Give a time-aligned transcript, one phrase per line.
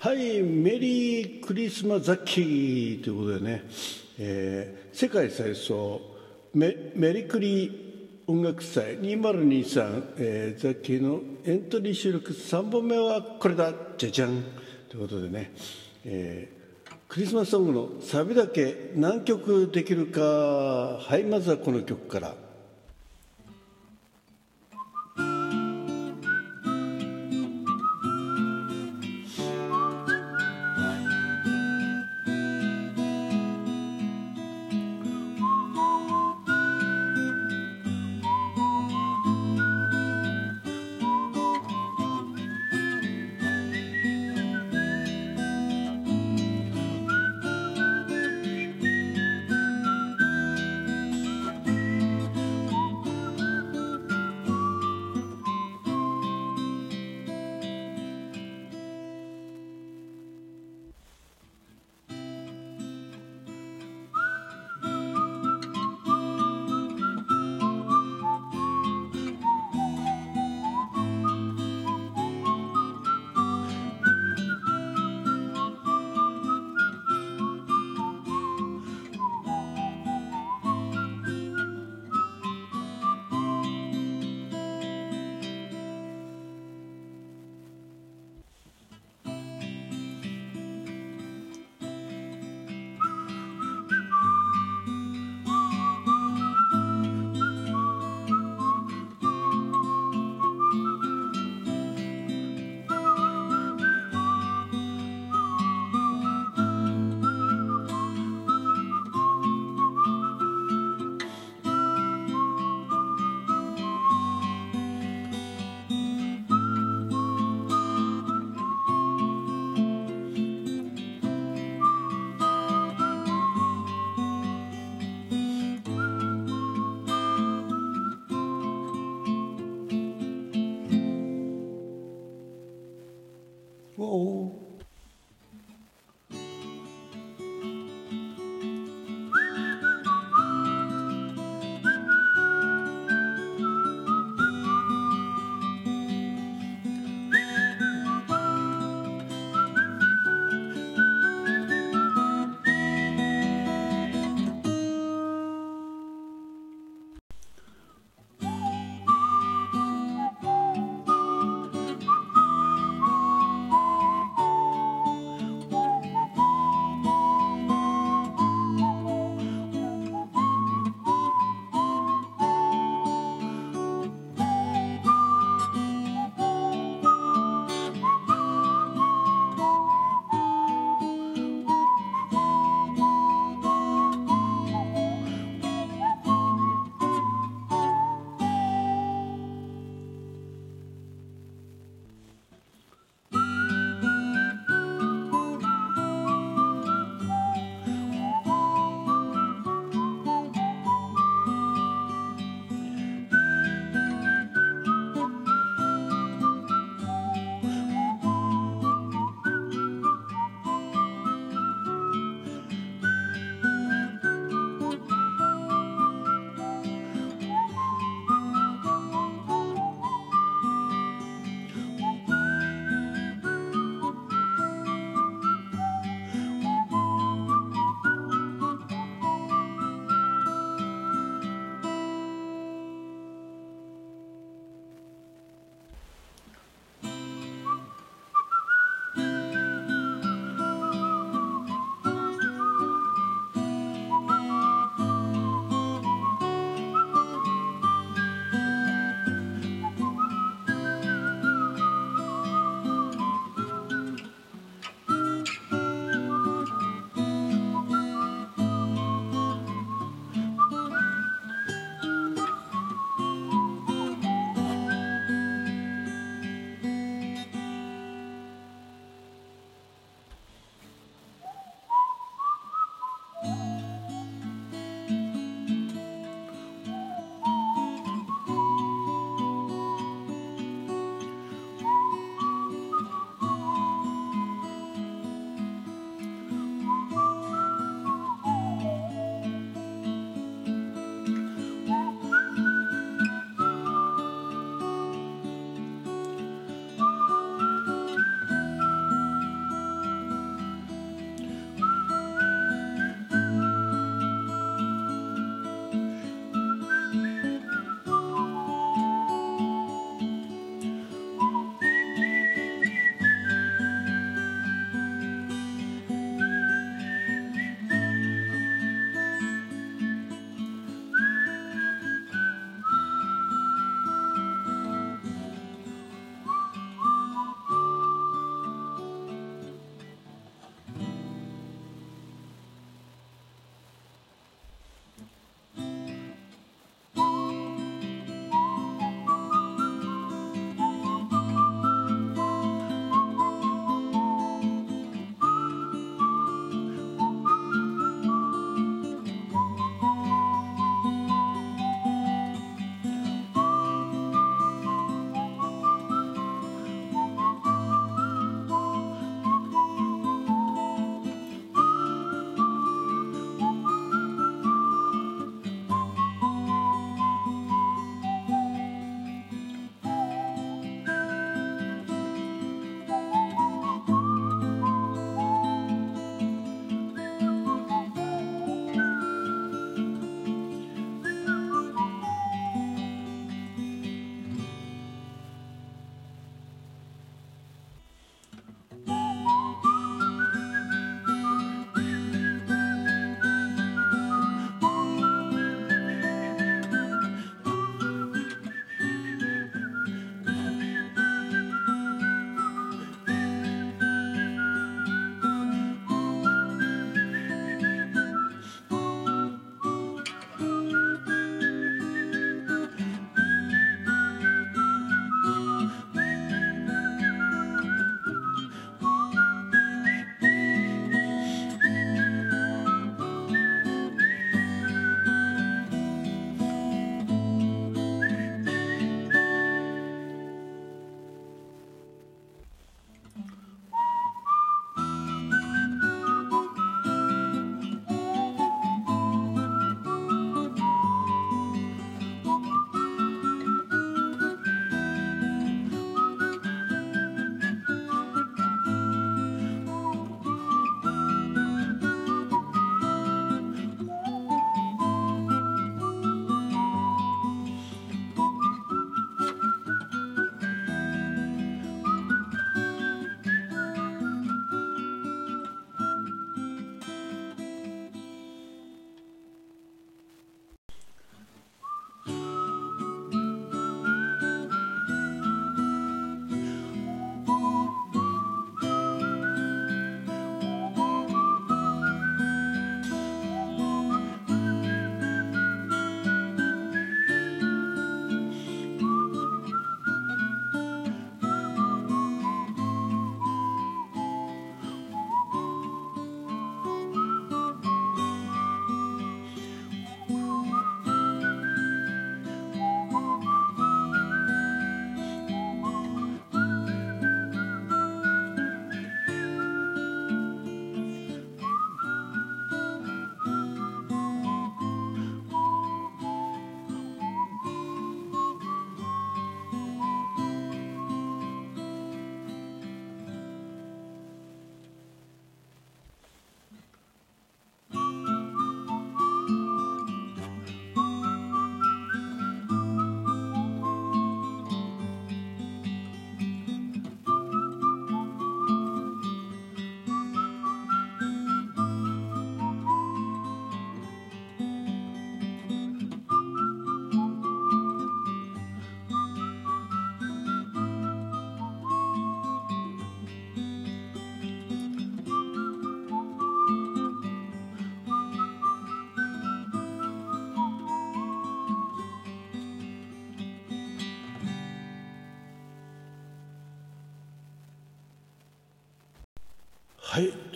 [0.00, 3.64] はい、メリークリスマスザッキーということでね、
[4.16, 6.00] えー世界最早
[6.54, 14.44] メメリクリ音楽祭2023、えーザッキーのエントリー収録3本目はこれだじゃじゃん
[14.88, 15.52] ということでね、
[16.04, 22.47] えークリスマスソングのサビだけ何曲できるかはいまずはこの曲から。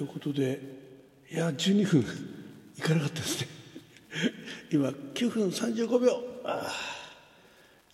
[0.00, 0.58] ということで
[1.30, 2.02] いや12分
[2.78, 3.48] いかなかったですね。
[4.72, 6.24] 今9分35秒。
[6.42, 6.72] あ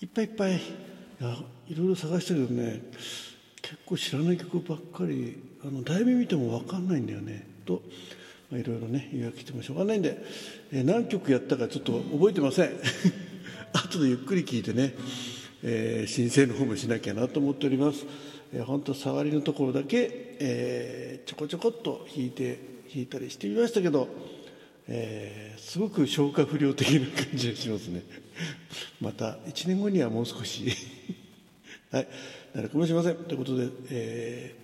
[0.00, 0.52] いっぱいいっぱい。
[0.52, 0.58] い
[1.20, 1.36] や
[1.68, 2.80] いろいろ探したけどね
[3.60, 7.44] 結構知らない曲ばっかりあの題名見ても分かんないんだよね。
[7.64, 7.82] と、
[8.52, 10.16] まあ、いろいろね言い訳してもしょうがないんで、
[10.70, 12.70] えー、何曲やったかちょっと覚えてません。
[13.74, 14.94] 後でゆっくり聞いてね、
[15.64, 18.06] えー、申請の方もしなきゃなと思っております、
[18.66, 22.58] 本当触りのところだけ、えー、ちょこちょこっと弾いて
[22.92, 24.08] 弾いたりしてみましたけど、
[24.88, 28.02] えー、すごく消化不良的な感じがしますね。
[29.00, 30.72] また1年後にはもう少し
[31.90, 32.08] はい
[32.54, 33.16] なるかもしれません。
[33.16, 34.54] ということで、え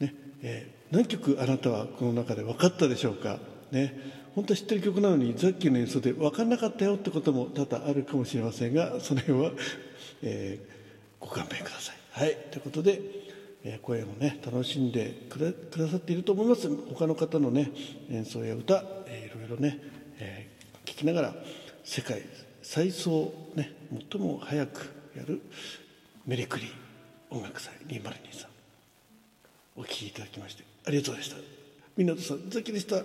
[0.00, 3.40] ーねえー、何曲あなたはこの中で分かったでしょうか？
[3.72, 9.52] ね本当は知ってる曲なのにザッキーの演奏で分かんなかったよってことも多々あるかもしれませんがその辺は、
[10.22, 12.03] えー、ご勘弁ください。
[12.16, 12.36] はい。
[12.52, 13.00] ということで、
[13.64, 15.36] えー、声もね楽しんでく
[15.76, 16.68] ださっていると思います。
[16.94, 17.72] 他の方のね
[18.08, 19.80] 演奏や歌、えー、いろいろね、
[20.20, 21.34] えー、聞きながら
[21.82, 22.22] 世界
[22.62, 23.72] 最早ね
[24.12, 25.42] 最も早くやる
[26.24, 26.70] メリクリ
[27.30, 28.02] 音楽祭2023
[29.74, 31.44] お聴きいただきましてありがとうございまし
[31.96, 32.00] た。
[32.00, 32.98] 湊さんザキでした。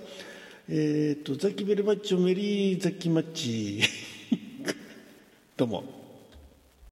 [0.69, 3.81] えっ、ー、とザキベルマッチョメリーザキマッチ。
[5.57, 6.08] どうも。